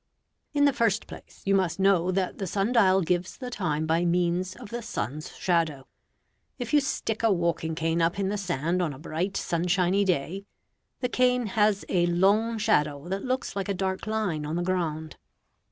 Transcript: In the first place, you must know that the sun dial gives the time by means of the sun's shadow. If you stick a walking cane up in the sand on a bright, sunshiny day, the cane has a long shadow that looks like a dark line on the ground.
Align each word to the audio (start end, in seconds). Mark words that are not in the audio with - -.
In 0.55 0.65
the 0.65 0.73
first 0.73 1.05
place, 1.05 1.43
you 1.45 1.53
must 1.53 1.79
know 1.79 2.09
that 2.09 2.39
the 2.39 2.47
sun 2.47 2.71
dial 2.71 3.01
gives 3.01 3.37
the 3.37 3.51
time 3.51 3.85
by 3.85 4.03
means 4.03 4.55
of 4.55 4.71
the 4.71 4.81
sun's 4.81 5.35
shadow. 5.37 5.85
If 6.57 6.73
you 6.73 6.81
stick 6.81 7.21
a 7.21 7.31
walking 7.31 7.75
cane 7.75 8.01
up 8.01 8.17
in 8.17 8.29
the 8.29 8.35
sand 8.39 8.81
on 8.81 8.93
a 8.93 8.97
bright, 8.97 9.37
sunshiny 9.37 10.03
day, 10.03 10.45
the 11.01 11.09
cane 11.09 11.45
has 11.45 11.85
a 11.87 12.07
long 12.07 12.57
shadow 12.57 13.07
that 13.09 13.23
looks 13.23 13.55
like 13.55 13.69
a 13.69 13.75
dark 13.75 14.07
line 14.07 14.43
on 14.43 14.55
the 14.55 14.63
ground. 14.63 15.17